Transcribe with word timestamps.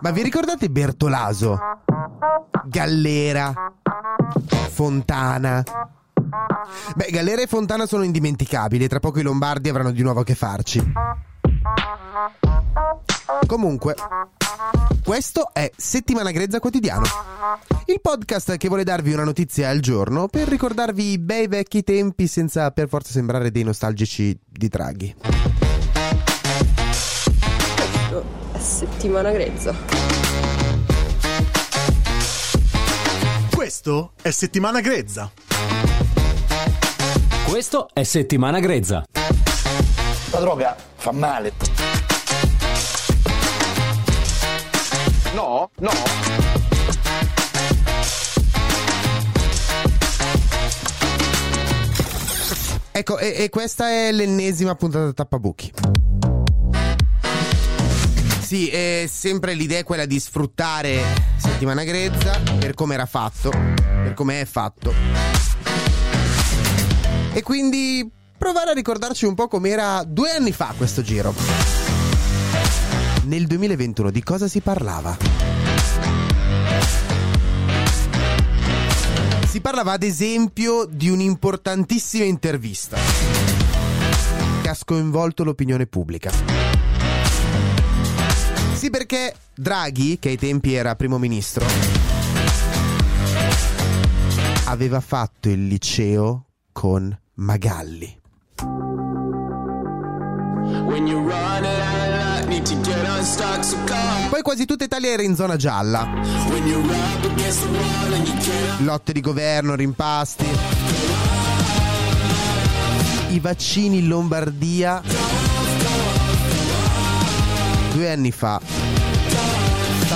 Ma 0.00 0.10
vi 0.10 0.22
ricordate 0.22 0.70
Bertolaso? 0.70 1.58
Gallera, 2.64 3.52
Fontana. 4.70 5.62
Beh, 6.94 7.10
Gallera 7.10 7.42
e 7.42 7.46
Fontana 7.46 7.86
sono 7.86 8.02
indimenticabili, 8.02 8.88
tra 8.88 9.00
poco 9.00 9.18
i 9.18 9.22
Lombardi 9.22 9.68
avranno 9.68 9.90
di 9.90 10.02
nuovo 10.02 10.20
a 10.20 10.24
che 10.24 10.34
farci. 10.34 10.92
Comunque, 13.46 13.94
questo 15.04 15.50
è 15.52 15.70
Settimana 15.76 16.30
Grezza 16.30 16.60
Quotidiano, 16.60 17.04
il 17.86 18.00
podcast 18.00 18.56
che 18.56 18.68
vuole 18.68 18.84
darvi 18.84 19.12
una 19.12 19.24
notizia 19.24 19.68
al 19.68 19.80
giorno 19.80 20.28
per 20.28 20.48
ricordarvi 20.48 21.12
i 21.12 21.18
bei 21.18 21.48
vecchi 21.48 21.82
tempi 21.82 22.26
senza 22.26 22.70
per 22.70 22.88
forza 22.88 23.12
sembrare 23.12 23.50
dei 23.50 23.64
nostalgici 23.64 24.38
di 24.46 24.68
Draghi. 24.68 25.14
Settimana 28.60 29.30
grezza. 29.30 29.74
Questo 33.54 34.12
è 34.20 34.30
settimana 34.30 34.80
grezza. 34.80 35.30
Questo 37.46 37.88
è 37.92 38.02
settimana 38.02 38.60
grezza. 38.60 39.04
La 40.30 40.40
droga 40.40 40.76
fa 40.96 41.10
male. 41.12 41.52
No, 45.34 45.70
no. 45.78 45.90
Ecco, 52.92 53.18
e, 53.18 53.34
e 53.44 53.48
questa 53.48 53.88
è 53.88 54.12
l'ennesima 54.12 54.74
puntata 54.74 55.12
tappabuchi. 55.14 55.72
Sì, 58.50 58.66
è 58.66 59.08
sempre 59.08 59.54
l'idea 59.54 59.78
è 59.78 59.84
quella 59.84 60.06
di 60.06 60.18
sfruttare 60.18 61.00
settimana 61.36 61.84
grezza 61.84 62.40
per 62.58 62.74
come 62.74 62.94
era 62.94 63.06
fatto, 63.06 63.50
per 63.50 64.12
come 64.14 64.40
è 64.40 64.44
fatto. 64.44 64.92
E 67.32 67.42
quindi 67.42 68.10
provare 68.36 68.70
a 68.70 68.72
ricordarci 68.72 69.24
un 69.24 69.36
po' 69.36 69.46
com'era 69.46 70.02
due 70.04 70.32
anni 70.32 70.50
fa 70.50 70.74
questo 70.76 71.00
giro. 71.00 71.32
Nel 73.26 73.46
2021 73.46 74.10
di 74.10 74.22
cosa 74.24 74.48
si 74.48 74.60
parlava? 74.60 75.16
Si 79.46 79.60
parlava 79.60 79.92
ad 79.92 80.02
esempio 80.02 80.86
di 80.90 81.08
un'importantissima 81.08 82.24
intervista 82.24 82.98
che 84.60 84.68
ha 84.68 84.74
sconvolto 84.74 85.44
l'opinione 85.44 85.86
pubblica. 85.86 86.69
Sì, 88.80 88.88
perché 88.88 89.34
Draghi, 89.54 90.18
che 90.18 90.30
ai 90.30 90.38
tempi 90.38 90.72
era 90.72 90.96
primo 90.96 91.18
ministro, 91.18 91.66
aveva 94.64 95.00
fatto 95.00 95.50
il 95.50 95.66
liceo 95.66 96.46
con 96.72 97.14
Magalli. 97.34 98.18
Poi 104.30 104.42
quasi 104.42 104.64
tutta 104.64 104.84
Italia 104.84 105.10
era 105.10 105.22
in 105.24 105.36
zona 105.36 105.56
gialla. 105.56 106.08
Lotte 108.78 109.12
di 109.12 109.20
governo, 109.20 109.74
rimpasti. 109.74 110.46
I 113.28 113.40
vaccini 113.40 113.98
in 113.98 114.08
Lombardia. 114.08 115.02
Due 117.92 118.08
anni 118.08 118.30
fa 118.30 118.60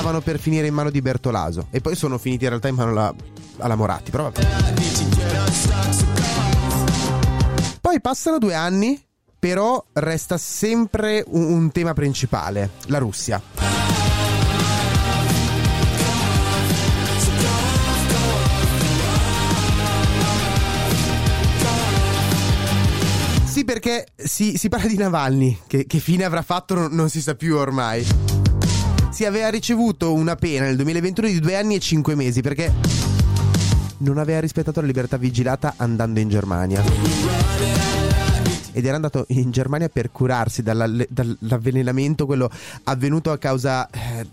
stavano 0.05 0.21
per 0.21 0.39
finire 0.39 0.67
in 0.67 0.75
mano 0.75 0.91
di 0.91 1.01
Bertolaso 1.01 1.69
e 1.71 1.81
poi 1.81 1.97
sono 1.97 2.19
finiti 2.19 2.45
in 2.45 2.51
realtà 2.51 2.69
in 2.69 2.75
mano 2.75 2.91
alla, 2.91 3.15
alla 3.57 3.75
Moratti, 3.75 4.11
però 4.11 4.25
vabbè. 4.25 4.47
Poi 7.81 8.01
passano 8.03 8.37
due 8.37 8.53
anni, 8.53 9.03
però 9.39 9.83
resta 9.95 10.37
sempre 10.37 11.25
un, 11.29 11.45
un 11.45 11.73
tema 11.73 11.95
principale, 11.95 12.73
la 12.89 12.99
Russia. 12.99 13.41
Sì, 23.47 23.65
perché 23.65 24.09
si, 24.17 24.59
si 24.59 24.69
parla 24.69 24.87
di 24.87 24.99
Navalny, 24.99 25.61
che, 25.67 25.87
che 25.87 25.99
fine 25.99 26.25
avrà 26.25 26.43
fatto 26.43 26.75
non, 26.75 26.93
non 26.93 27.09
si 27.09 27.23
sa 27.23 27.35
più 27.35 27.57
ormai. 27.57 28.44
Si 29.15 29.25
aveva 29.25 29.49
ricevuto 29.49 30.13
una 30.13 30.35
pena 30.35 30.65
nel 30.65 30.75
2021 30.75 31.29
di 31.29 31.39
due 31.39 31.55
anni 31.55 31.77
e 31.77 31.79
cinque 31.79 32.17
mesi 32.17 32.41
perché 32.43 32.73
non 33.99 34.19
aveva 34.19 34.41
rispettato 34.41 34.81
la 34.81 34.89
libertà 34.89 35.17
vigilata 35.17 35.75
andando 35.77 36.19
in 36.19 36.29
Germania. 36.29 36.83
Ed 38.73 38.85
era 38.85 38.97
andato 38.97 39.25
in 39.29 39.53
Germania 39.53 39.89
per 39.89 40.11
curarsi 40.11 40.65
dalla- 40.65 40.91
dall'avvelenamento, 41.09 42.27
quello 42.27 42.51
avvenuto 42.83 43.31
a 43.31 43.39
causa 43.39 43.89
eh, 43.89 44.27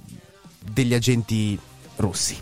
degli 0.59 0.95
agenti 0.95 1.59
russi. 1.97 2.41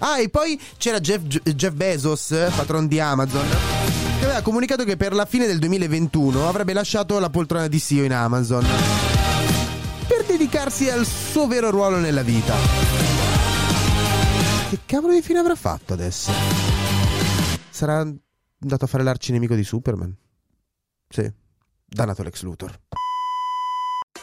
Ah, 0.00 0.18
e 0.18 0.28
poi 0.30 0.60
c'era 0.78 0.98
Jeff, 0.98 1.22
Jeff 1.22 1.74
Bezos, 1.74 2.34
patron 2.56 2.88
di 2.88 2.98
Amazon, 2.98 3.46
aveva 4.32 4.42
comunicato 4.42 4.84
che 4.84 4.96
per 4.96 5.12
la 5.12 5.26
fine 5.26 5.46
del 5.46 5.58
2021 5.58 6.48
avrebbe 6.48 6.72
lasciato 6.72 7.18
la 7.18 7.28
poltrona 7.28 7.68
di 7.68 7.78
CEO 7.78 8.04
in 8.04 8.14
Amazon 8.14 8.64
per 10.06 10.24
dedicarsi 10.24 10.88
al 10.88 11.04
suo 11.04 11.46
vero 11.46 11.68
ruolo 11.68 11.98
nella 11.98 12.22
vita. 12.22 12.54
Che 14.70 14.78
cavolo 14.86 15.12
di 15.12 15.20
fine 15.20 15.38
avrà 15.38 15.54
fatto 15.54 15.92
adesso? 15.92 16.32
Sarà 17.68 17.98
andato 17.98 18.84
a 18.84 18.88
fare 18.88 19.02
l'arcinemico 19.02 19.54
di 19.54 19.64
Superman? 19.64 20.16
Sì, 21.08 21.30
dannato 21.86 22.22
Lex 22.22 22.42
Luthor. 22.42 22.80